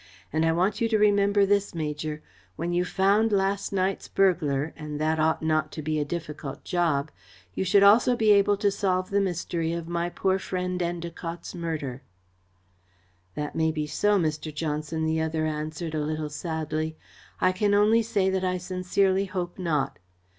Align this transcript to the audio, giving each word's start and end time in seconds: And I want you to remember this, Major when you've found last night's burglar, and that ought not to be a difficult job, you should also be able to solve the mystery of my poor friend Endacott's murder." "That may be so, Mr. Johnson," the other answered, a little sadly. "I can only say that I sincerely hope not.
And 0.33 0.47
I 0.47 0.51
want 0.51 0.81
you 0.81 0.89
to 0.89 0.97
remember 0.97 1.45
this, 1.45 1.75
Major 1.75 2.23
when 2.55 2.73
you've 2.73 2.87
found 2.87 3.31
last 3.31 3.71
night's 3.71 4.07
burglar, 4.07 4.73
and 4.75 4.99
that 4.99 5.19
ought 5.19 5.43
not 5.43 5.71
to 5.73 5.83
be 5.83 5.99
a 5.99 6.03
difficult 6.05 6.63
job, 6.63 7.11
you 7.53 7.63
should 7.63 7.83
also 7.83 8.15
be 8.15 8.31
able 8.31 8.57
to 8.57 8.71
solve 8.71 9.11
the 9.11 9.21
mystery 9.21 9.73
of 9.73 9.87
my 9.87 10.09
poor 10.09 10.39
friend 10.39 10.81
Endacott's 10.81 11.53
murder." 11.53 12.01
"That 13.35 13.53
may 13.55 13.71
be 13.71 13.85
so, 13.85 14.17
Mr. 14.17 14.51
Johnson," 14.51 15.05
the 15.05 15.21
other 15.21 15.45
answered, 15.45 15.93
a 15.93 15.99
little 15.99 16.29
sadly. 16.31 16.97
"I 17.39 17.51
can 17.51 17.75
only 17.75 18.01
say 18.01 18.31
that 18.31 18.43
I 18.43 18.57
sincerely 18.57 19.25
hope 19.25 19.59
not. 19.59 19.99